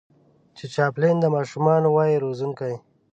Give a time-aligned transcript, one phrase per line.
[0.57, 2.73] چې چاپلين د ماشومانو وای روزونکی